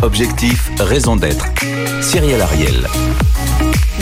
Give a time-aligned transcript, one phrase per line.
[0.00, 1.44] Objectif, raison d'être.
[2.00, 2.86] Cyril Ariel.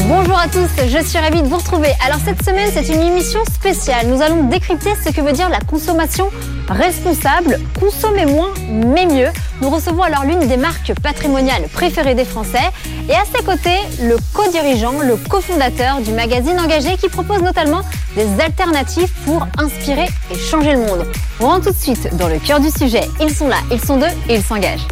[0.03, 1.89] Bonjour à tous, je suis ravie de vous retrouver.
[2.05, 4.07] Alors cette semaine, c'est une émission spéciale.
[4.07, 6.29] Nous allons décrypter ce que veut dire la consommation
[6.69, 7.59] responsable.
[7.81, 9.31] Consommer moins, mais mieux.
[9.63, 12.71] Nous recevons alors l'une des marques patrimoniales préférées des Français.
[13.09, 17.83] Et à ses côtés, le co-dirigeant, le cofondateur du magazine Engagé qui propose notamment
[18.17, 21.07] des alternatives pour inspirer et changer le monde.
[21.41, 23.03] On rentre tout de suite dans le cœur du sujet.
[23.21, 24.87] Ils sont là, ils sont deux et ils s'engagent.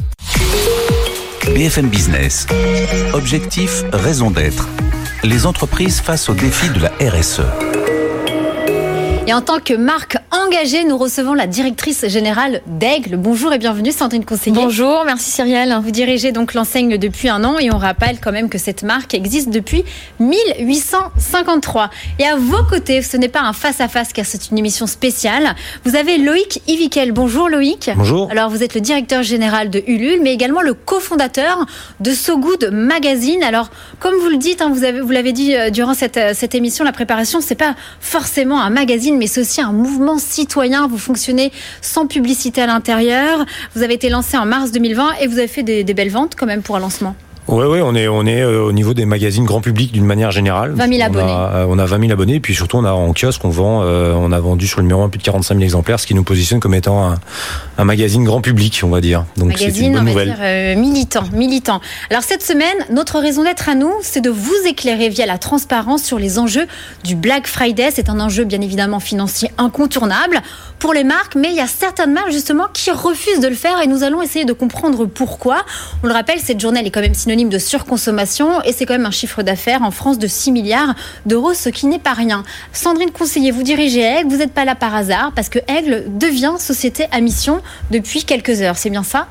[1.46, 2.46] BFM Business.
[3.12, 4.68] Objectif, raison d'être.
[5.24, 7.73] Les entreprises face aux défis de la RSE.
[9.26, 13.16] Et en tant que marque engagée, nous recevons la directrice générale d'Aigle.
[13.16, 14.54] Bonjour et bienvenue Sandrine Conseiller.
[14.54, 15.74] Bonjour, merci Cyrielle.
[15.82, 19.14] Vous dirigez donc l'enseigne depuis un an et on rappelle quand même que cette marque
[19.14, 19.82] existe depuis
[20.20, 21.88] 1853.
[22.18, 25.54] Et à vos côtés, ce n'est pas un face-à-face car c'est une émission spéciale.
[25.86, 27.12] Vous avez Loïc Ivikel.
[27.12, 27.90] Bonjour Loïc.
[27.96, 28.30] Bonjour.
[28.30, 31.64] Alors vous êtes le directeur général de Ulule mais également le cofondateur
[32.00, 33.42] de So Good Magazine.
[33.42, 33.70] Alors
[34.00, 36.54] comme vous le dites, hein, vous, avez, vous l'avez dit euh, durant cette, euh, cette
[36.54, 40.86] émission, la préparation, c'est pas forcément un magazine mais c'est aussi un mouvement citoyen.
[40.86, 43.44] Vous fonctionnez sans publicité à l'intérieur.
[43.74, 46.34] Vous avez été lancé en mars 2020 et vous avez fait des, des belles ventes
[46.36, 47.14] quand même pour un lancement.
[47.46, 50.30] Oui, ouais, on est, on est euh, au niveau des magazines grand public d'une manière
[50.30, 50.72] générale.
[50.72, 51.24] 20 000 abonnés.
[51.30, 53.44] On a, euh, on a 20 000 abonnés, et puis surtout, on a en kiosque,
[53.44, 56.00] on vend, euh, on a vendu sur le numéro 1 plus de 45 000 exemplaires,
[56.00, 57.18] ce qui nous positionne comme étant un,
[57.76, 59.26] un magazine grand public, on va dire.
[59.36, 60.28] Donc c'est magazine, une bonne on va nouvelle.
[60.28, 61.80] dire euh, militant, militant.
[62.10, 66.02] Alors cette semaine, notre raison d'être à nous, c'est de vous éclairer via la transparence
[66.02, 66.66] sur les enjeux
[67.04, 67.90] du Black Friday.
[67.92, 70.40] C'est un enjeu bien évidemment financier incontournable
[70.78, 73.80] pour les marques, mais il y a certaines marques justement qui refusent de le faire
[73.82, 75.58] et nous allons essayer de comprendre pourquoi.
[76.02, 78.94] On le rappelle, cette journée elle est quand même synonyme de surconsommation et c'est quand
[78.94, 80.94] même un chiffre d'affaires en France de 6 milliards
[81.26, 82.44] d'euros, ce qui n'est pas rien.
[82.72, 86.54] Sandrine Conseiller, vous dirigez Aigle, vous n'êtes pas là par hasard parce que Aigle devient
[86.58, 87.60] société à mission
[87.90, 89.26] depuis quelques heures, c'est bien ça?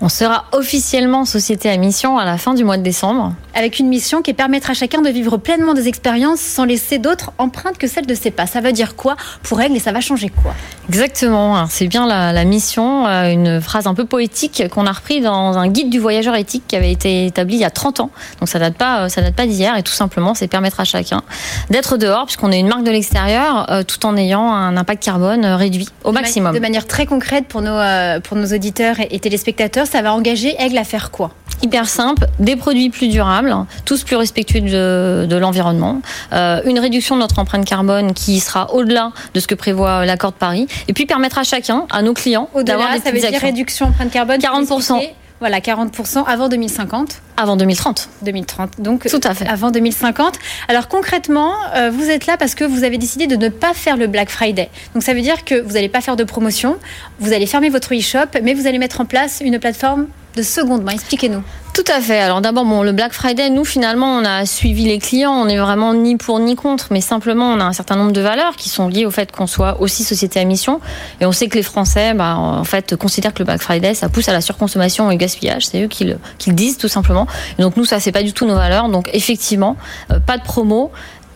[0.00, 3.34] On sera officiellement société à mission à la fin du mois de décembre.
[3.54, 7.32] avec une mission qui permettra à chacun de vivre pleinement des expériences sans laisser d'autres
[7.38, 8.46] empreintes que celles de ses pas.
[8.46, 10.54] Ça veut dire quoi pour Aigle et ça va changer quoi?
[10.88, 15.20] Exactement, c'est bien la, la mission, euh, une phrase un peu poétique qu'on a repris
[15.20, 18.10] dans un guide du voyageur éthique qui avait été établi il y a 30 ans.
[18.38, 20.84] Donc ça date pas, euh, ça date pas d'hier et tout simplement c'est permettre à
[20.84, 21.22] chacun
[21.70, 25.44] d'être dehors puisqu'on est une marque de l'extérieur euh, tout en ayant un impact carbone
[25.44, 26.54] réduit au maximum.
[26.54, 27.80] De manière très concrète pour nos,
[28.22, 32.54] pour nos auditeurs et téléspectateurs, ça va engager Aigle à faire quoi Hyper simple, des
[32.54, 33.52] produits plus durables,
[33.84, 36.00] tous plus respectueux de, de l'environnement,
[36.32, 40.30] euh, une réduction de notre empreinte carbone qui sera au-delà de ce que prévoit l'accord
[40.30, 43.22] de Paris, et puis permettre à chacun, à nos clients, d'avoir des ça veut petites
[43.22, 43.48] dire actions.
[43.48, 44.38] réduction empreinte carbone.
[44.38, 45.00] 40%.
[45.40, 47.20] Voilà, 40% avant 2050.
[47.36, 48.08] avant 2030.
[48.22, 48.80] 2030.
[48.80, 49.46] Donc, Tout à fait.
[49.46, 50.34] avant 2050.
[50.66, 53.96] Alors, concrètement, euh, vous êtes là parce que vous avez décidé de ne pas faire
[53.96, 54.68] le Black Friday.
[54.94, 56.76] Donc, ça veut dire que vous n'allez pas faire de promotion,
[57.20, 60.08] vous allez fermer votre e-shop, mais vous allez mettre en place une plateforme
[60.42, 60.90] de.
[60.90, 61.42] Expliquez-nous.
[61.78, 62.18] Tout à fait.
[62.18, 65.32] Alors d'abord, bon, le Black Friday, nous finalement, on a suivi les clients.
[65.32, 68.20] On est vraiment ni pour ni contre, mais simplement, on a un certain nombre de
[68.20, 70.80] valeurs qui sont liées au fait qu'on soit aussi société à mission.
[71.20, 74.08] Et on sait que les Français, bah, en fait, considèrent que le Black Friday, ça
[74.08, 75.66] pousse à la surconsommation et au gaspillage.
[75.66, 77.28] C'est eux qui le, disent tout simplement.
[77.60, 78.88] Donc nous, ça, c'est pas du tout nos valeurs.
[78.88, 79.76] Donc effectivement,
[80.10, 80.90] euh, pas de promo.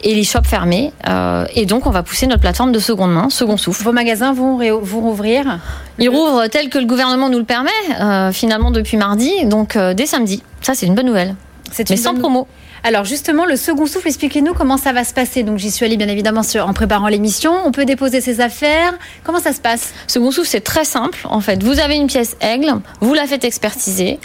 [0.04, 0.92] Et les shops fermés.
[1.08, 3.84] Euh, et donc, on va pousser notre plateforme de seconde main, second souffle.
[3.84, 5.60] Vos magasins vont, vont rouvrir.
[5.98, 7.70] Ils rouvrent tel que le gouvernement nous le permet,
[8.00, 9.30] euh, finalement, depuis mardi.
[9.44, 10.42] Donc, euh, dès samedi.
[10.60, 11.36] Ça, c'est une bonne nouvelle.
[11.70, 12.48] C'est Mais une sans bonne- promo.
[12.84, 15.44] Alors justement, le second souffle, expliquez-nous comment ça va se passer.
[15.44, 17.52] Donc j'y suis allée bien évidemment sur- en préparant l'émission.
[17.64, 18.92] On peut déposer ses affaires.
[19.22, 19.94] Comment ça se passe?
[20.08, 21.20] Second souffle, c'est très simple.
[21.30, 24.18] En fait, vous avez une pièce aigle, vous la faites expertiser,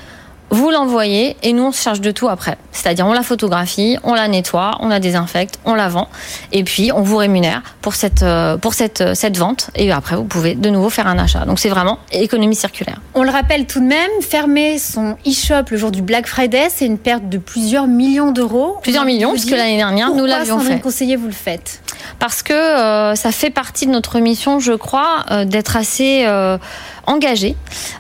[0.50, 2.58] vous l'envoyez et nous on se charge de tout après.
[2.72, 6.08] C'est-à-dire on la photographie, on la nettoie, on la désinfecte, on la vend
[6.52, 10.16] et puis on vous rémunère pour cette euh, pour cette euh, cette vente et après
[10.16, 11.46] vous pouvez de nouveau faire un achat.
[11.46, 13.02] Donc c'est vraiment économie circulaire.
[13.14, 16.86] On le rappelle tout de même, fermer son e-shop le jour du Black Friday, c'est
[16.86, 18.78] une perte de plusieurs millions d'euros.
[18.82, 20.80] Plusieurs millions puisque l'année dernière nous pourquoi, l'avions fait.
[20.80, 21.82] Conseiller, vous le faites
[22.20, 26.58] parce que euh, ça fait partie de notre mission, je crois, euh, d'être assez euh,
[27.08, 27.56] engagé.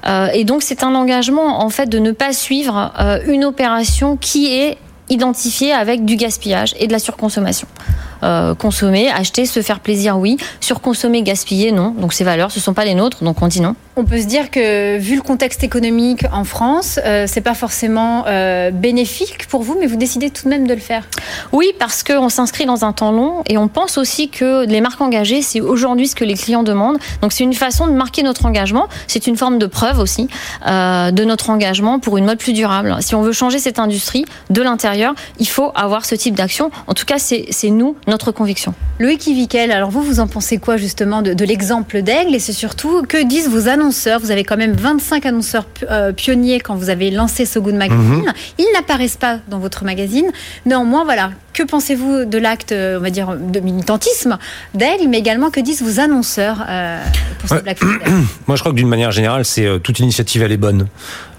[0.05, 4.17] Euh, et donc c'est un engagement en fait de ne pas suivre euh, une opération
[4.17, 4.77] qui est
[5.09, 7.67] identifiée avec du gaspillage et de la surconsommation.
[8.23, 10.37] Euh, consommer, acheter, se faire plaisir, oui.
[10.59, 11.91] Surconsommer, gaspiller, non.
[11.91, 13.75] Donc ces valeurs, ce sont pas les nôtres, donc on dit non.
[13.99, 18.25] On peut se dire que vu le contexte économique en France, euh, c'est pas forcément
[18.27, 21.07] euh, bénéfique pour vous, mais vous décidez tout de même de le faire.
[21.51, 25.01] Oui, parce qu'on s'inscrit dans un temps long et on pense aussi que les marques
[25.01, 26.99] engagées, c'est aujourd'hui ce que les clients demandent.
[27.23, 28.87] Donc c'est une façon de marquer notre engagement.
[29.07, 30.27] C'est une forme de preuve aussi
[30.67, 32.97] euh, de notre engagement pour une mode plus durable.
[32.99, 36.69] Si on veut changer cette industrie de l'intérieur, il faut avoir ce type d'action.
[36.85, 38.73] En tout cas, c'est nous, notre conviction.
[38.99, 42.33] Loïc Ivikel, alors vous, vous en pensez quoi justement de, l'exemple d'Aigle?
[42.33, 44.19] Et c'est surtout, que disent vos annonceurs?
[44.19, 48.23] Vous avez quand même 25 annonceurs euh, pionniers quand vous avez lancé So Good Magazine.
[48.25, 48.33] Mhm.
[48.57, 50.31] Ils n'apparaissent pas dans votre magazine.
[50.65, 54.37] Néanmoins, voilà, que pensez-vous de l'acte, on va dire, de militantisme
[54.73, 57.03] d'Aigle, mais également que disent vos annonceurs euh,
[57.39, 58.05] pour ce Black Friday?
[58.47, 60.87] Moi, je crois que d'une manière générale, c'est euh, toute initiative, elle est bonne.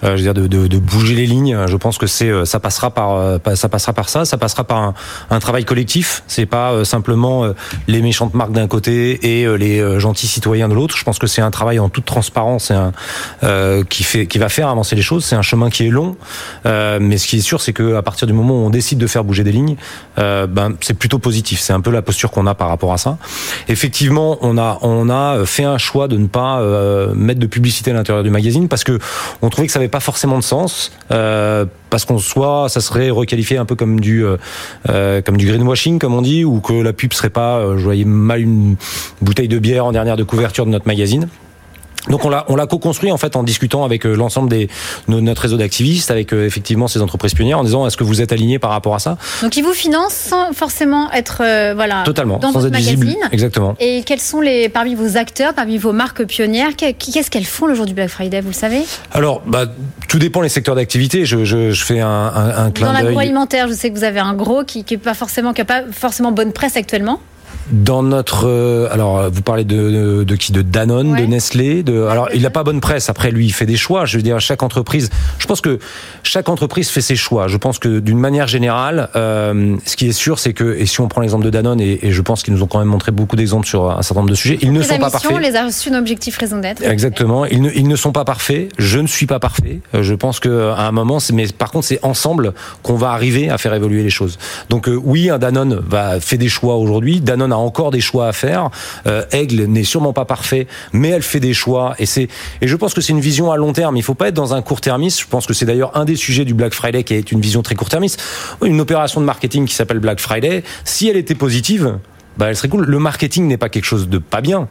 [0.03, 1.65] je veux dire, de, de, bouger les lignes.
[1.67, 4.93] Je pense que c'est, ça passera par, ça passera par ça, ça passera par un,
[5.29, 6.23] un travail collectif.
[6.27, 7.53] C'est pas simplement euh,
[7.87, 10.97] les méchantes marques d'un côté et euh, les euh, gentils citoyens de l'autre.
[10.97, 12.91] Je pense que c'est un travail en toute transparence un,
[13.89, 15.25] qui fait qui va faire avancer les choses.
[15.25, 16.15] C'est un chemin qui est long,
[16.65, 19.07] mais ce qui est sûr, c'est que à partir du moment où on décide de
[19.07, 19.75] faire bouger des lignes,
[20.17, 21.59] ben c'est plutôt positif.
[21.59, 23.17] C'est un peu la posture qu'on a par rapport à ça.
[23.67, 26.61] Effectivement, on a on a fait un choix de ne pas
[27.13, 28.99] mettre de publicité à l'intérieur du magazine parce que
[29.41, 30.91] on trouvait que ça avait pas forcément de sens
[31.89, 34.23] parce qu'on soit ça serait requalifié un peu comme du
[34.85, 38.05] comme du greenwashing comme on dit ou que la pub serait pas, euh, je voyais
[38.05, 38.75] mal une
[39.21, 41.27] bouteille de bière en dernière de couverture de notre magazine.
[42.09, 44.67] Donc on l'a on l'a co-construit en fait en discutant avec euh, l'ensemble des
[45.07, 48.31] notre réseau d'activistes, avec euh, effectivement ces entreprises pionnières, en disant est-ce que vous êtes
[48.31, 49.17] alignés par rapport à ça?
[49.41, 51.43] Donc ils vous financent sans forcément être
[51.75, 53.03] voilà totalement dans sans votre être magazine.
[53.03, 53.29] visible.
[53.31, 53.75] Exactement.
[53.79, 57.75] Et quels sont les parmi vos acteurs, parmi vos marques pionnières, qu'est-ce qu'elles font le
[57.75, 58.81] jour du Black Friday, vous le savez?
[59.11, 59.65] Alors bah
[60.07, 61.25] tout dépend les secteurs d'activité.
[61.25, 64.19] Je, je, je, fais un, un, un clin Dans l'agroalimentaire, je sais que vous avez
[64.19, 67.19] un gros qui, qui est pas forcément qui a pas forcément bonne presse actuellement.
[67.71, 72.29] Dans notre, euh, alors vous parlez de, de, qui, de Danone, de Nestlé, de, alors
[72.33, 73.09] il n'a pas bonne presse.
[73.09, 74.05] Après lui, il fait des choix.
[74.05, 75.11] Je veux dire, chaque entreprise.
[75.37, 75.77] Je pense que
[76.23, 77.47] chaque entreprise fait ses choix.
[77.47, 80.99] Je pense que d'une manière générale, euh, ce qui est sûr, c'est que, et si
[80.99, 83.11] on prend l'exemple de Danone, et, et je pense qu'ils nous ont quand même montré
[83.11, 85.39] beaucoup d'exemples sur un certain nombre de sujets, ils ne sont pas parfaits.
[85.39, 86.83] les a reçus objectif raison d'être.
[86.83, 87.45] Exactement.
[87.45, 88.69] Ils ne, ils ne sont pas parfaits.
[88.77, 89.81] Je ne suis pas parfait.
[89.93, 93.49] Euh, je pense que à un moment, mais par contre, c'est ensemble qu'on va arriver
[93.49, 94.39] à faire évoluer les choses.
[94.69, 97.21] Donc oui, un Danone va fait des choix aujourd'hui.
[97.21, 98.69] Danone a encore des choix à faire.
[99.07, 102.27] Euh, Aigle n'est sûrement pas parfait, mais elle fait des choix et c'est
[102.61, 103.97] et je pense que c'est une vision à long terme.
[103.97, 105.21] Il faut pas être dans un court-termiste.
[105.21, 107.61] Je pense que c'est d'ailleurs un des sujets du Black Friday qui est une vision
[107.61, 108.21] très court-termiste.
[108.63, 111.97] Une opération de marketing qui s'appelle Black Friday, si elle était positive,
[112.37, 112.85] bah, elle serait cool.
[112.85, 114.69] Le marketing n'est pas quelque chose de pas bien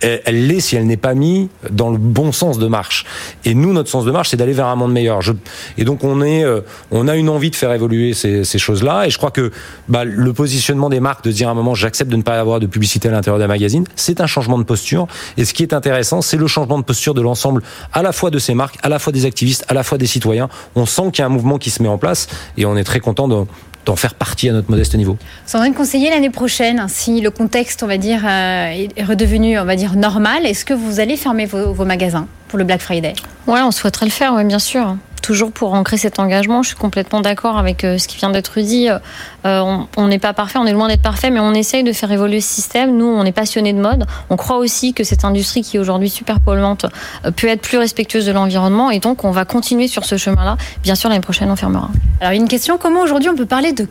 [0.00, 3.04] elle l'est si elle n'est pas mise dans le bon sens de marche.
[3.44, 5.22] Et nous, notre sens de marche, c'est d'aller vers un monde meilleur.
[5.22, 5.32] Je,
[5.78, 6.60] et donc, on est, euh,
[6.90, 9.06] on a une envie de faire évoluer ces, ces choses-là.
[9.06, 9.50] Et je crois que
[9.88, 12.60] bah, le positionnement des marques, de dire à un moment, j'accepte de ne pas avoir
[12.60, 15.06] de publicité à l'intérieur d'un magazine, c'est un changement de posture.
[15.36, 17.62] Et ce qui est intéressant, c'est le changement de posture de l'ensemble,
[17.92, 20.06] à la fois de ces marques, à la fois des activistes, à la fois des
[20.06, 20.48] citoyens.
[20.74, 22.84] On sent qu'il y a un mouvement qui se met en place, et on est
[22.84, 23.44] très content de,
[23.86, 25.16] d'en faire partie à notre modeste niveau.
[25.46, 30.64] Sandrine Conseiller, l'année prochaine, si le contexte, euh, est redevenu, on va dire, normal, est-ce
[30.64, 32.26] que vous allez fermer vos magasins?
[32.56, 33.12] Pour le Black Friday
[33.46, 36.62] Ouais, on souhaiterait le faire, oui, bien sûr toujours pour ancrer cet engagement.
[36.62, 38.88] Je suis complètement d'accord avec euh, ce qui vient d'être dit.
[39.44, 42.12] Euh, on n'est pas parfait, on est loin d'être parfait, mais on essaye de faire
[42.12, 42.96] évoluer ce système.
[42.96, 44.06] Nous, on est passionnés de mode.
[44.30, 46.86] On croit aussi que cette industrie qui est aujourd'hui super polluante
[47.24, 50.56] euh, peut être plus respectueuse de l'environnement et donc on va continuer sur ce chemin-là.
[50.84, 51.90] Bien sûr, l'année prochaine, on fermera.
[52.20, 53.88] Alors, une question comment aujourd'hui on peut parler de,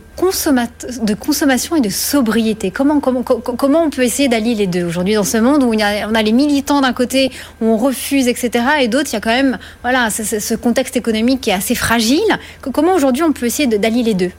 [1.02, 2.70] de consommation et de sobriété?
[2.70, 4.84] Comment, comment, comment on peut essayer d'allier les deux?
[4.84, 7.30] Aujourd'hui dans ce monde où a, on a les militants d'un côté
[7.60, 11.40] où on refuse, etc., et d'autres, il y a quand même voilà, ce contexte économique
[11.40, 12.20] qui est assez fragile.
[12.60, 14.30] Comment aujourd'hui on peut essayer d'allier les deux?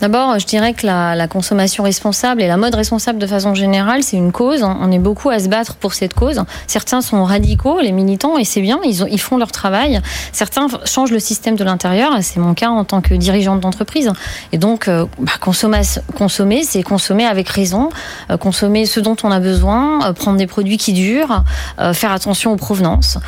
[0.00, 4.16] D'abord, je dirais que la, consommation responsable et la mode responsable de façon générale, c'est
[4.16, 4.62] une cause.
[4.62, 6.42] On est beaucoup à se battre pour cette cause.
[6.66, 10.00] Certains sont radicaux, les militants, et c'est bien, ils, ils, font leur travail.
[10.32, 14.12] Certains changent le système de l'intérieur, c'est mon cas en tant que dirigeante d'entreprise.
[14.52, 15.82] Et donc, euh, bah, consommer,
[16.62, 17.88] c'est consommer avec raison,
[18.30, 21.44] euh, consommer ce dont on a besoin, euh, prendre des produits qui durent,
[21.92, 23.18] faire attention aux provenances,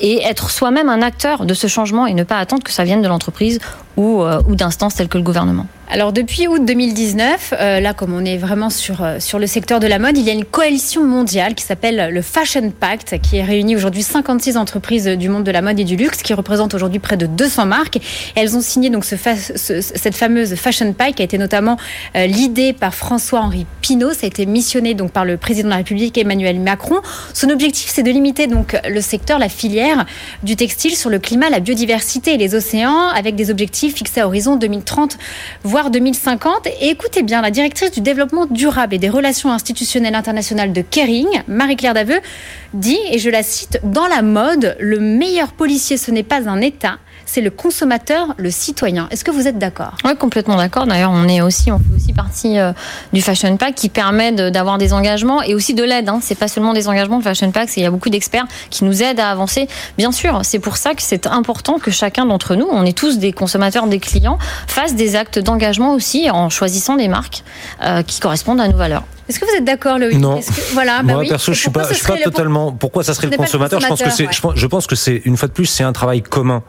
[0.00, 3.02] et être soi-même un acteur de ce changement et ne pas attendre que ça vienne
[3.02, 3.58] de l'entreprise
[3.96, 5.66] ou, ou d'instances telles que le gouvernement.
[5.88, 9.78] Alors depuis août 2019, euh, là comme on est vraiment sur, euh, sur le secteur
[9.78, 13.40] de la mode, il y a une coalition mondiale qui s'appelle le Fashion Pact, qui
[13.40, 16.98] réunit aujourd'hui 56 entreprises du monde de la mode et du luxe, qui représente aujourd'hui
[16.98, 18.00] près de 200 marques.
[18.34, 21.76] elles ont signé donc ce, cette fameuse Fashion Pact, qui a été notamment
[22.16, 24.12] euh, l'idée par François-Henri Pinault.
[24.12, 26.96] Ça a été missionné donc par le président de la République Emmanuel Macron.
[27.32, 30.04] Son objectif, c'est de limiter donc le secteur, la filière
[30.42, 34.26] du textile sur le climat, la biodiversité et les océans, avec des objectifs fixés à
[34.26, 35.16] horizon 2030,
[35.62, 36.66] voire 2050.
[36.80, 41.28] Et écoutez bien, la directrice du développement durable et des relations institutionnelles internationales de Kering,
[41.48, 42.20] Marie-Claire Daveux,
[42.72, 46.60] dit, et je la cite, Dans la mode, le meilleur policier, ce n'est pas un
[46.60, 49.08] État, c'est le consommateur, le citoyen.
[49.10, 49.96] Est-ce que vous êtes d'accord?
[50.04, 50.86] Oui, complètement d'accord.
[50.86, 52.72] D'ailleurs, on est aussi, on fait aussi partie euh,
[53.12, 56.08] du Fashion Pack qui permet d'avoir des engagements et aussi de l'aide.
[56.08, 56.20] Hein.
[56.22, 59.02] C'est pas seulement des engagements de Fashion Pack, il y a beaucoup d'experts qui nous
[59.02, 59.68] aident à avancer.
[59.98, 63.18] Bien sûr, c'est pour ça que c'est important que chacun d'entre nous, on est tous
[63.18, 67.42] des consommateurs, des clients, fasse des actes d'engagement aussi en choisissant des marques
[67.82, 69.04] euh, qui correspondent à nos valeurs.
[69.28, 70.40] Est-ce que vous êtes d'accord, Loïc Non.
[70.72, 72.72] voilà, bah Moi, perso, je suis pas, je suis pas totalement.
[72.72, 75.48] Pourquoi ça serait le consommateur, Je pense que c'est, je pense que c'est une fois
[75.48, 76.62] de plus, c'est un travail commun.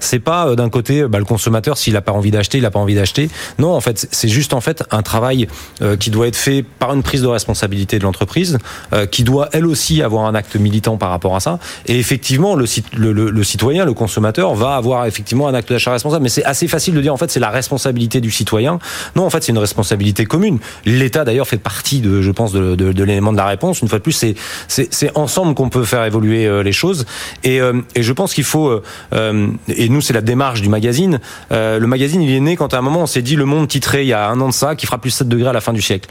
[0.00, 2.70] C'est pas euh, d'un côté, bah, le consommateur, s'il a pas envie d'acheter, il a
[2.70, 3.30] pas envie d'acheter.
[3.58, 5.46] Non, en fait, c'est juste en fait un travail
[5.82, 8.58] euh, qui doit être fait par une prise de responsabilité de l'entreprise,
[8.92, 11.58] euh, qui doit elle aussi avoir un acte militant par rapport à ça.
[11.86, 12.64] Et effectivement, le,
[12.96, 16.24] le, le, le citoyen, le consommateur, va avoir effectivement un acte d'achat responsable.
[16.24, 18.78] Mais c'est assez facile de dire en fait, c'est la responsabilité du citoyen.
[19.14, 20.58] Non, en fait, c'est une responsabilité commune.
[20.84, 23.80] L'État d'ailleurs fait partie de, je pense, de, de, l'élément de la réponse.
[23.80, 24.34] Une fois de plus, c'est
[24.68, 27.06] c'est ensemble qu'on peut faire évoluer euh, les choses.
[27.44, 28.80] Et, euh, et je pense qu'il faut.
[29.12, 31.20] Euh, et nous, c'est la démarche du magazine.
[31.50, 34.02] le magazine, il est né quand à un moment on s'est dit le monde titré
[34.02, 35.72] il y a un an de ça qui fera plus 7 degrés à la fin
[35.72, 36.08] du siècle.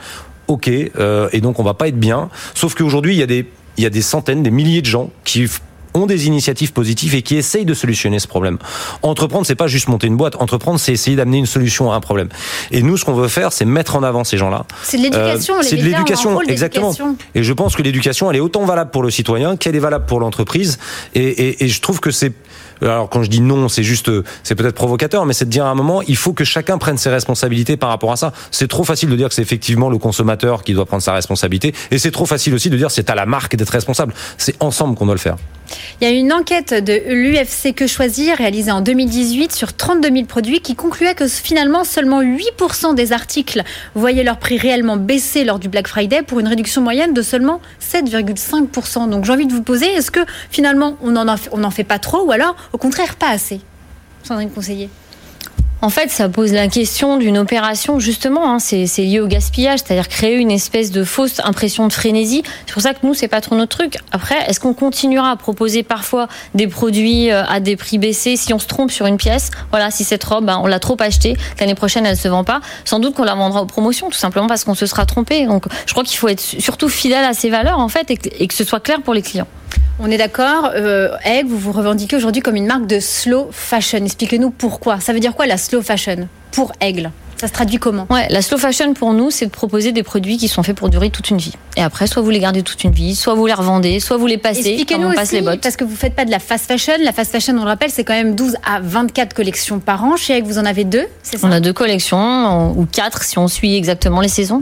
[0.48, 2.30] Ok, et donc on va pas être bien.
[2.56, 3.46] Sauf qu'aujourd'hui, il y a des
[3.78, 5.48] il y a des centaines, des milliers de gens qui
[5.94, 8.58] ont des initiatives positives et qui essayent de solutionner ce problème.
[9.02, 10.36] Entreprendre, c'est pas juste monter une boîte.
[10.40, 12.30] Entreprendre, c'est essayer d'amener une solution à un problème.
[12.72, 14.66] Et nous, ce qu'on veut faire, c'est mettre en avant ces gens-là.
[14.84, 15.60] C'est de l'éducation.
[15.60, 16.94] Euh, c'est de l'éducation, exactement.
[17.36, 20.06] Et je pense que l'éducation, elle est autant valable pour le citoyen qu'elle est valable
[20.06, 20.80] pour l'entreprise.
[21.16, 22.34] Et, et, et je trouve que c'est
[22.82, 24.10] alors quand je dis non, c'est juste,
[24.44, 26.98] c'est peut-être provocateur, mais c'est de dire à un moment, il faut que chacun prenne
[26.98, 28.32] ses responsabilités par rapport à ça.
[28.52, 31.74] C'est trop facile de dire que c'est effectivement le consommateur qui doit prendre sa responsabilité,
[31.92, 34.14] et c'est trop facile aussi de dire c'est à la marque d'être responsable.
[34.38, 35.36] C'est ensemble qu'on doit le faire.
[36.02, 40.26] Il y a une enquête de l'UFC Que Choisir réalisée en 2018 sur 32 000
[40.26, 43.64] produits qui concluait que finalement seulement 8% des articles
[43.96, 47.62] voyaient leur prix réellement baisser lors du Black Friday pour une réduction moyenne de seulement
[47.82, 49.10] 7,5%.
[49.10, 50.22] Donc j'ai envie de vous poser, est-ce que
[50.52, 53.62] finalement on n'en on fait pas trop ou alors au contraire pas assez?
[54.24, 54.90] Sandrine Conseiller
[55.82, 60.10] en fait, ça pose la question d'une opération, justement, hein, c'est lié au gaspillage, c'est-à-dire
[60.10, 62.44] créer une espèce de fausse impression de frénésie.
[62.66, 63.98] C'est pour ça que nous, c'est pas trop notre truc.
[64.12, 68.54] Après, est-ce qu'on continuera à proposer parfois des produits euh, à des prix baissés si
[68.54, 69.52] on se trompe sur une pièce?
[69.72, 72.60] Voilà, si cette robe, ben, on l'a trop achetée, l'année prochaine, elle se vend pas.
[72.84, 75.46] Sans doute qu'on la vendra aux promotions, tout simplement parce qu'on se sera trompé.
[75.46, 78.54] Donc, je crois qu'il faut être surtout fidèle à ses valeurs, en fait, et que
[78.54, 79.48] ce soit clair pour les clients.
[80.02, 80.72] On est d'accord.
[80.76, 81.10] Euh,
[81.46, 83.98] vous vous revendiquez aujourd'hui comme une marque de slow fashion.
[84.06, 85.02] Expliquez-nous pourquoi.
[85.02, 86.30] Ça veut dire quoi la slow fashion?
[86.52, 88.06] Pour Aigle ça se traduit comment?
[88.10, 90.90] Ouais, la slow fashion pour nous, c'est de proposer des produits qui sont faits pour
[90.90, 91.54] durer toute une vie.
[91.78, 94.28] Et après, soit vous les gardez toute une vie, soit vous les revendez, soit vous
[94.28, 94.60] les passez.
[94.60, 95.62] Expliquez-nous aussi, les bottes.
[95.62, 96.94] parce que vous faites pas de la fast fashion.
[97.02, 100.18] La fast fashion, on le rappelle, c'est quand même 12 à 24 collections par an.
[100.18, 101.48] Chez Egg, vous en avez deux, c'est ça?
[101.48, 104.62] On a deux collections, ou quatre si on suit exactement les saisons.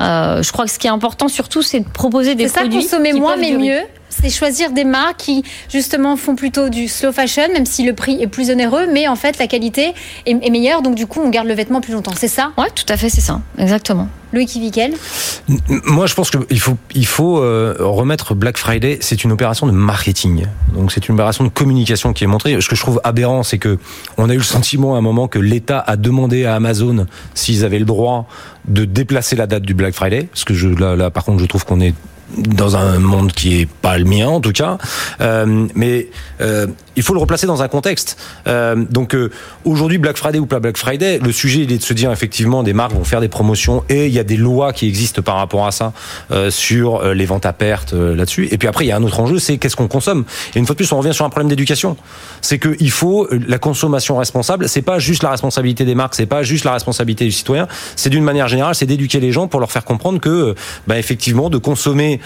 [0.00, 2.82] Euh, je crois que ce qui est important surtout, c'est de proposer des produits.
[2.82, 6.88] C'est ça, consommer moins mais mieux c'est choisir des marques qui justement font plutôt du
[6.88, 9.94] slow fashion, même si le prix est plus onéreux, mais en fait la qualité
[10.26, 12.14] est, meilleure, donc du coup on garde le vêtement plus longtemps.
[12.16, 14.08] C'est ça Ouais, tout à fait, c'est ça, exactement.
[14.32, 14.94] Loïc Viquel
[15.84, 18.98] Moi, je pense qu'il faut, il faut euh, remettre Black Friday.
[19.00, 20.46] C'est une opération de marketing.
[20.74, 22.58] Donc, c'est une opération de communication qui est montrée.
[22.60, 23.78] Ce que je trouve aberrant, c'est que
[24.16, 27.64] on a eu le sentiment à un moment que l'État a demandé à Amazon s'ils
[27.64, 28.26] avaient le droit
[28.66, 30.24] de déplacer la date du Black Friday.
[30.24, 31.94] Parce que je, là, là par contre, je trouve qu'on est
[32.36, 34.78] dans un monde qui est pas le mien en tout cas,
[35.20, 36.08] euh, mais
[36.40, 38.16] euh, il faut le replacer dans un contexte.
[38.46, 39.30] Euh, donc euh,
[39.64, 42.62] aujourd'hui Black Friday ou pas Black Friday, le sujet il est de se dire effectivement
[42.62, 45.36] des marques vont faire des promotions et il y a des lois qui existent par
[45.36, 45.92] rapport à ça
[46.30, 48.48] euh, sur les ventes à perte là-dessus.
[48.50, 50.24] Et puis après il y a un autre enjeu, c'est qu'est-ce qu'on consomme.
[50.54, 51.96] Et une fois de plus on revient sur un problème d'éducation.
[52.40, 54.68] C'est que il faut la consommation responsable.
[54.68, 57.68] C'est pas juste la responsabilité des marques, c'est pas juste la responsabilité du citoyen.
[57.94, 60.54] C'est d'une manière générale, c'est d'éduquer les gens pour leur faire comprendre que
[60.86, 62.20] bah, effectivement de consommer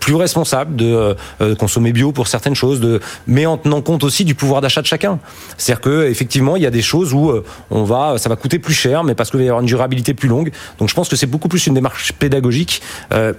[0.00, 1.16] plus responsable, de
[1.58, 4.86] consommer bio pour certaines choses, de, mais en tenant compte aussi du pouvoir d'achat de
[4.86, 5.18] chacun.
[5.56, 7.32] C'est-à-dire que effectivement, il y a des choses où
[7.70, 10.14] on va, ça va coûter plus cher, mais parce qu'il va y avoir une durabilité
[10.14, 10.50] plus longue.
[10.78, 12.82] Donc je pense que c'est beaucoup plus une démarche pédagogique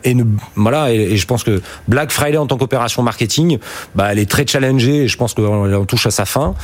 [0.03, 0.15] et
[0.55, 0.91] voilà.
[0.91, 3.59] Et, je pense que Black Friday en tant qu'opération marketing,
[3.95, 5.07] bah, elle est très challengée.
[5.07, 6.55] Je pense qu'on touche à sa fin.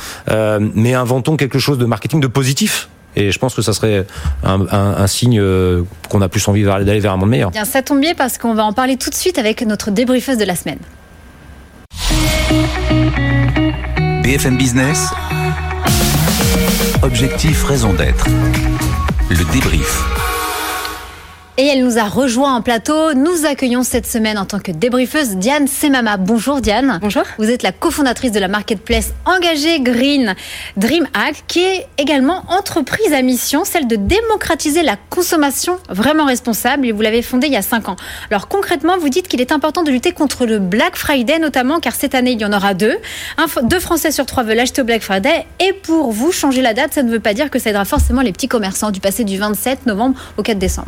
[0.74, 2.88] mais inventons quelque chose de marketing de positif
[3.18, 4.06] et je pense que ça serait
[4.44, 7.50] un, signe euh, qu'on a plus envie d'aller vers un monde meilleur.
[7.50, 10.38] Bien, ça tombe bien parce qu'on va en parler tout de suite avec notre débriefeuse
[10.38, 10.78] de la semaine.
[14.22, 15.10] BFM Business.
[17.02, 18.26] Objectif, raison d'être.
[19.30, 20.27] Le débrief.
[21.60, 23.14] Et elle nous a rejoint en plateau.
[23.14, 26.16] Nous accueillons cette semaine en tant que débriefeuse Diane Semama.
[26.16, 27.00] Bonjour Diane.
[27.02, 27.24] Bonjour.
[27.36, 30.36] Vous êtes la cofondatrice de la marketplace engagée Green
[30.76, 36.86] Dream Hack, qui est également entreprise à mission, celle de démocratiser la consommation vraiment responsable.
[36.86, 37.96] Et vous l'avez fondée il y a cinq ans.
[38.30, 41.96] Alors concrètement, vous dites qu'il est important de lutter contre le Black Friday notamment, car
[41.96, 42.98] cette année il y en aura deux.
[43.36, 45.44] Un, deux Français sur trois veulent acheter au Black Friday.
[45.58, 48.20] Et pour vous changer la date, ça ne veut pas dire que ça aidera forcément
[48.20, 50.86] les petits commerçants du passé du 27 novembre au 4 décembre.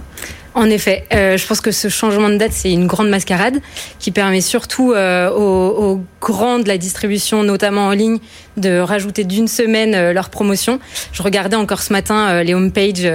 [0.54, 3.60] En effet, euh, je pense que ce changement de date, c'est une grande mascarade
[4.00, 8.18] qui permet surtout euh, aux, grands de la distribution, notamment en ligne,
[8.56, 10.80] de rajouter d'une semaine euh, leur promotion.
[11.12, 13.08] Je regardais encore ce matin les homepages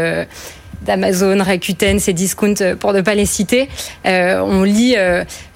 [0.82, 3.70] d'Amazon, Rakuten, ces discounts pour ne pas les citer.
[4.06, 4.96] On lit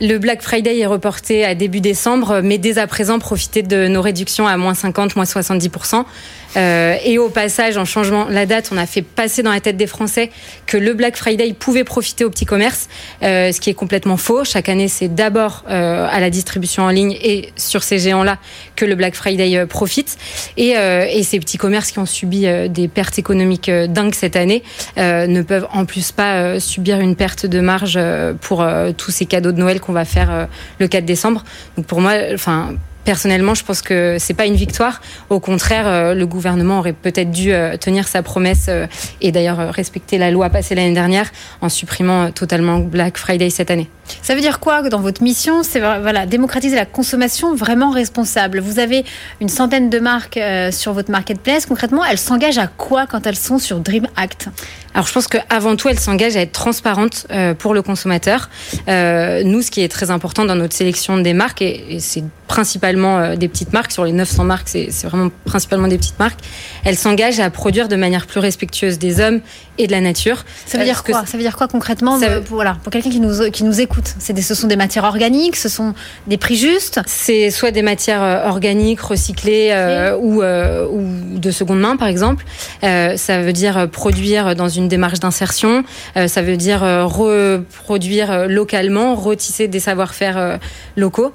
[0.01, 4.01] le Black Friday est reporté à début décembre, mais dès à présent profitez de nos
[4.01, 5.69] réductions à moins 50, moins 70
[6.57, 9.77] euh, et au passage, en changement la date, on a fait passer dans la tête
[9.77, 10.31] des Français
[10.65, 12.89] que le Black Friday pouvait profiter aux petits commerces,
[13.23, 14.43] euh, ce qui est complètement faux.
[14.43, 18.37] Chaque année, c'est d'abord euh, à la distribution en ligne et sur ces géants-là
[18.75, 20.17] que le Black Friday profite.
[20.57, 24.63] Et, et, ces petits commerces qui ont subi des pertes économiques dingues cette année
[24.97, 27.99] ne peuvent en plus pas subir une perte de marge
[28.41, 28.65] pour
[28.97, 30.47] tous ces cadeaux de Noël qu'on va faire
[30.79, 31.43] le 4 décembre.
[31.77, 32.73] Donc pour moi, enfin
[33.05, 35.01] personnellement, je pense que c'est pas une victoire.
[35.29, 38.87] Au contraire, euh, le gouvernement aurait peut-être dû euh, tenir sa promesse euh,
[39.21, 43.89] et d'ailleurs respecter la loi passée l'année dernière en supprimant totalement Black Friday cette année.
[44.21, 48.59] Ça veut dire quoi dans votre mission C'est voilà, démocratiser la consommation vraiment responsable?
[48.59, 49.05] Vous avez
[49.41, 50.39] une centaine de marques
[50.71, 51.65] sur votre marketplace.
[51.65, 54.47] Concrètement, elles s'engagent à quoi quand elles sont sur Dream Act?
[54.95, 58.49] Alors je pense qu'avant tout, elle s'engage à être transparente euh, pour le consommateur.
[58.87, 62.23] Euh, nous, ce qui est très important dans notre sélection des marques, et, et c'est
[62.47, 66.39] principalement euh, des petites marques, sur les 900 marques, c'est vraiment principalement des petites marques,
[66.83, 69.41] elle s'engage à produire de manière plus respectueuse des hommes
[69.77, 70.43] et de la nature.
[70.65, 71.23] Ça veut dire quoi?
[71.27, 73.79] Ça veut dire quoi concrètement Ça veut- pour, voilà, pour quelqu'un qui nous, qui nous
[73.79, 73.98] écoute?
[74.19, 75.93] C'est des- Ce sont des matières organiques, ce sont
[76.27, 81.51] des prix justes C'est soit des matières euh, organiques, recyclées euh, ou, euh, ou de
[81.51, 82.45] seconde main, par exemple.
[82.83, 85.83] Euh, ça veut dire produire dans une démarche d'insertion.
[86.27, 90.59] Ça veut dire reproduire localement, retisser des savoir-faire
[90.95, 91.31] locaux.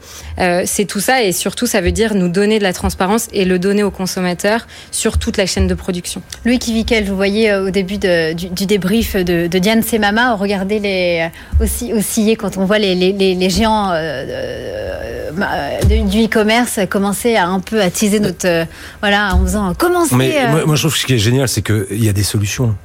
[0.65, 3.59] C'est tout ça et surtout, ça veut dire nous donner de la transparence et le
[3.59, 6.23] donner aux consommateurs sur toute la chaîne de production.
[6.45, 10.79] Louis Kivikel, vous voyez au début de, du, du, débrief de, de Diane Semama, regardez
[10.79, 11.29] les
[11.61, 17.37] aussi osciller quand on voit les, les, les, les géants euh, de, du e-commerce commencer
[17.37, 18.65] à un peu à teaser notre euh,
[19.01, 20.15] voilà en faisant commencer.
[20.15, 22.13] Mais euh, moi, moi, je trouve que ce qui est génial, c'est qu'il y a
[22.13, 22.77] des solutions.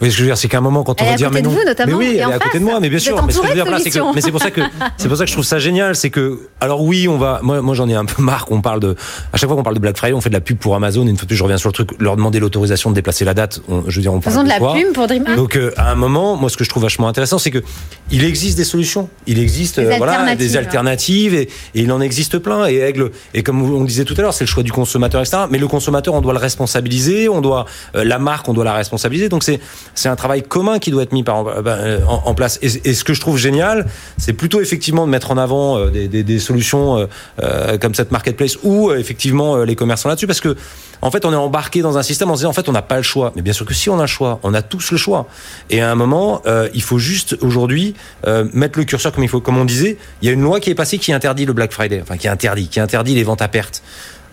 [0.00, 1.30] Voyez ce que je veux dire, c'est qu'à un moment quand on Elle va dire
[1.30, 3.04] mais non, vous, notamment, mais oui, elle est à côté de moi, mais bien Vous
[3.04, 3.22] sûr.
[3.24, 3.40] Mais ce
[3.82, 4.60] c'est c'est pour ça que
[4.96, 7.60] c'est pour ça que je trouve ça génial, c'est que alors oui, on va, moi,
[7.60, 8.46] moi j'en ai un peu marre.
[8.50, 8.96] On parle de,
[9.32, 11.06] à chaque fois qu'on parle de Black Friday, on fait de la pub pour Amazon.
[11.06, 13.24] Et une fois de plus, je reviens sur le truc, leur demander l'autorisation de déplacer
[13.24, 13.60] la date.
[13.68, 15.36] On, je veux dire, on parle de la quoi pub pour Dream Hack.
[15.36, 17.62] Donc euh, à un moment, moi ce que je trouve vachement intéressant, c'est que
[18.10, 21.42] il existe des solutions, il existe Des euh, voilà des alternatives et,
[21.74, 22.66] et il en existe plein.
[22.66, 25.20] Et Aigle, et comme on le disait tout à l'heure, c'est le choix du consommateur,
[25.20, 25.44] etc.
[25.50, 28.74] Mais le consommateur, on doit le responsabiliser, on doit euh, la marque, on doit la
[28.74, 29.28] responsabiliser.
[29.28, 29.60] Donc c'est
[29.94, 32.58] c'est un travail commun qui doit être mis par euh, en, en place.
[32.62, 33.86] Et, ce que je trouve génial,
[34.18, 37.06] c'est plutôt effectivement de mettre en avant euh, des, des, des, solutions euh,
[37.42, 40.56] euh, comme cette marketplace ou effectivement euh, les commerçants là-dessus, parce que
[41.02, 42.82] en fait, on est embarqué dans un système en se disant en fait, on n'a
[42.82, 43.32] pas le choix.
[43.34, 45.26] Mais bien sûr que si on a le choix, on a tous le choix.
[45.70, 47.94] Et à un moment, euh, il faut juste aujourd'hui
[48.26, 49.40] euh, mettre le curseur comme il faut.
[49.40, 51.72] Comme on disait, il y a une loi qui est passée qui interdit le Black
[51.72, 53.82] Friday, enfin qui interdit, qui interdit les ventes à perte.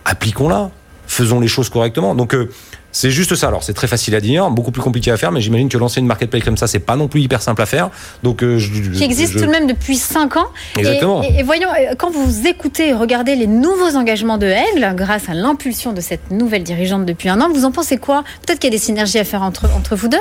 [0.04, 0.70] Appliquons-la,
[1.06, 2.14] faisons les choses correctement.
[2.14, 2.50] Donc euh,
[2.92, 3.48] c'est juste ça.
[3.48, 6.00] Alors c'est très facile à dire, beaucoup plus compliqué à faire, mais j'imagine que lancer
[6.00, 7.90] une marketplace comme ça, c'est pas non plus hyper simple à faire.
[8.22, 9.38] Donc euh, je, qui existe je...
[9.38, 10.48] tout de même depuis 5 ans.
[10.76, 11.22] Exactement.
[11.22, 15.28] Et, et, et, voyons, euh, quand vous écoutez, regardez les nouveaux engagements de Aigle, grâce
[15.28, 18.24] à l'impulsion de cette nouvelle dirigeante depuis un an, vous en pensez quoi?
[18.46, 20.18] Peut-être qu'il y a des synergies à faire entre, entre vous deux?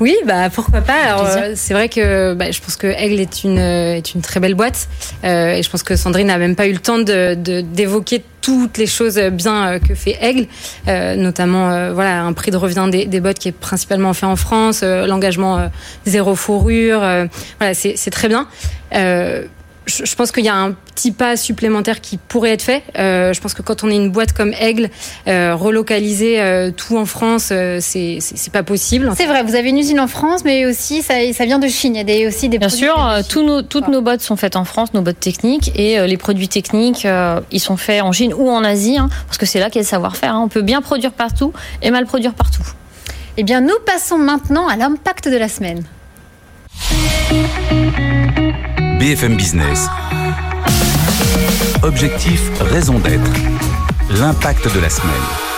[0.00, 0.94] Oui, bah pourquoi pas.
[0.94, 4.40] Alors euh, c'est vrai que bah, je pense que Aigle est une est une très
[4.40, 4.88] belle boîte
[5.24, 8.78] euh, et je pense que Sandrine n'a même pas eu le temps de d'évoquer toutes
[8.78, 10.46] les choses bien que fait Aigle,
[10.88, 14.80] euh, notamment voilà un prix de revient des, bottes qui est principalement fait en France,
[14.82, 15.70] euh, l'engagement
[16.06, 17.26] zéro fourrure, euh,
[17.58, 18.46] voilà c'est très bien.
[19.86, 22.82] Je, pense qu'il y a un petit pas supplémentaire qui pourrait être fait.
[22.98, 24.88] Euh, je pense que quand on est une boîte comme Aigle,
[25.26, 29.10] euh, relocaliser euh, tout en France, euh, c'est c'est pas possible.
[29.16, 31.94] C'est vrai, vous avez une usine en France, mais aussi ça, ça vient de Chine.
[31.94, 34.36] Il y a des, aussi des Bien sûr, de tous nos, toutes nos bottes sont
[34.36, 38.02] faites en France, nos bottes techniques, et euh, les produits techniques, euh, ils sont faits
[38.02, 40.34] en Chine ou en Asie, hein, parce que c'est là qu'est le savoir-faire.
[40.34, 40.42] Hein.
[40.44, 42.62] On peut bien produire partout et mal produire partout.
[43.36, 45.82] Eh bien, nous passons maintenant à l'impact de la semaine.
[48.98, 49.88] BFM Business.
[51.82, 53.30] Objectif, raison d'être.
[54.18, 55.12] L'impact de la semaine.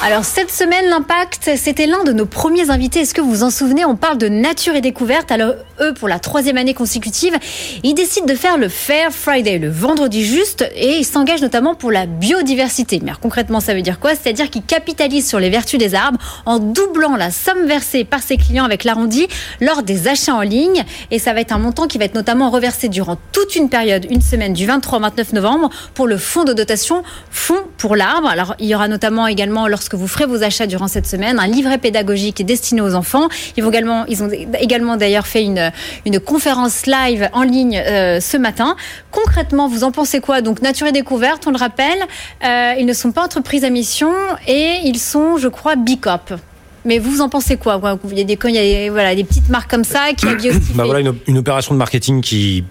[0.04, 3.00] Alors cette semaine, l'impact, c'était l'un de nos premiers invités.
[3.00, 3.84] Est-ce que vous vous en souvenez?
[3.84, 5.30] On parle de nature et découverte.
[5.30, 7.34] Alors eux, pour la troisième année consécutive,
[7.82, 11.92] ils décident de faire le Fair Friday, le vendredi juste, et ils s'engagent notamment pour
[11.92, 13.00] la biodiversité.
[13.02, 14.10] Mais concrètement, ça veut dire quoi?
[14.10, 18.36] C'est-à-dire qu'ils capitalisent sur les vertus des arbres en doublant la somme versée par ses
[18.36, 19.28] clients avec l'arrondi
[19.60, 20.84] lors des achats en ligne.
[21.10, 24.06] Et ça va être un montant qui va être notamment reversé durant toute une période,
[24.10, 28.28] une semaine du 23 au 29 novembre, pour le fonds de dotation Fonds pour l'arbre.
[28.42, 31.38] Alors il y aura notamment également lorsque que vous ferez vos achats durant cette semaine,
[31.38, 33.28] un livret pédagogique est destiné aux enfants.
[33.56, 35.70] Ils, vont également, ils ont également d'ailleurs fait une,
[36.06, 38.74] une conférence live en ligne euh, ce matin.
[39.12, 40.40] Concrètement, vous en pensez quoi?
[40.40, 42.00] Donc Nature et Découverte, on le rappelle,
[42.44, 44.12] euh, ils ne sont pas entreprises à mission
[44.48, 46.32] et ils sont, je crois, Bicop.
[46.84, 47.80] Mais vous en pensez quoi?
[48.10, 50.72] Il y a des, il y a voilà, des petites marques comme ça qui aussi.
[50.74, 52.64] Bah voilà une, une opération de marketing qui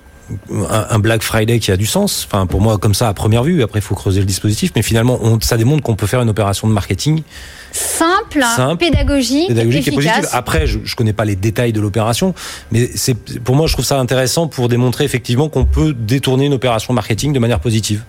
[0.70, 2.28] un Black Friday qui a du sens.
[2.28, 3.63] Enfin, pour moi, comme ça, à première vue.
[3.63, 4.72] Après, il faut creuser le dispositif.
[4.76, 7.24] Mais finalement, on, ça démontre qu'on peut faire une opération de marketing
[7.72, 10.28] simple, simple pédagogique, pédagogique et positive.
[10.32, 12.34] Après, je, je connais pas les détails de l'opération,
[12.72, 16.54] mais c'est pour moi, je trouve ça intéressant pour démontrer effectivement qu'on peut détourner une
[16.54, 18.04] opération marketing de manière positive.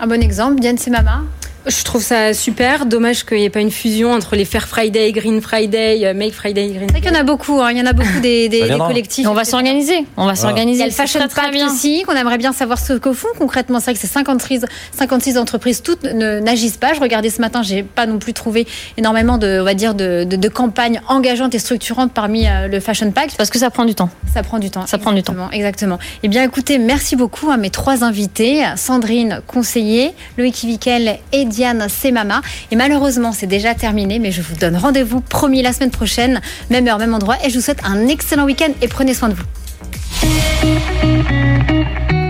[0.00, 1.22] Un bon exemple, Diane Semama?
[1.66, 2.86] Je trouve ça super.
[2.86, 6.32] Dommage qu'il n'y ait pas une fusion entre les Fair Friday, Green Friday, euh, Make
[6.32, 6.88] Friday, Green.
[6.92, 7.60] C'est qu'il y en a beaucoup.
[7.60, 7.70] Hein.
[7.72, 9.26] Il y en a beaucoup des, des, collectifs.
[9.26, 10.06] on va s'organiser.
[10.16, 10.78] On va s'organiser.
[10.78, 13.78] Il y a le Fashion Pact ici qu'on aimerait bien savoir ce qu'au fond concrètement.
[13.80, 16.94] C'est vrai que ces 56, 56 entreprises toutes n'agissent pas.
[16.94, 20.24] Je regardais ce matin, j'ai pas non plus trouvé énormément de, on va dire, de,
[20.24, 23.36] de, de campagnes engageantes et structurantes parmi euh, le Fashion Pact.
[23.36, 24.10] Parce que ça prend du temps.
[24.32, 24.86] Ça prend du temps.
[24.86, 25.34] Ça prend du temps.
[25.52, 25.98] Exactement.
[26.22, 31.88] Eh bien, écoutez, merci beaucoup à mes trois invités Sandrine, conseiller, Loïc Vikel et Diane
[31.88, 32.42] Semama.
[32.70, 36.86] Et malheureusement, c'est déjà terminé, mais je vous donne rendez-vous promis la semaine prochaine, même
[36.86, 37.36] heure, même endroit.
[37.44, 39.44] Et je vous souhaite un excellent week-end et prenez soin de vous.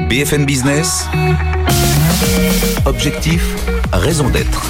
[0.09, 1.07] BFM Business.
[2.85, 3.43] Objectif,
[3.93, 4.63] raison d'être.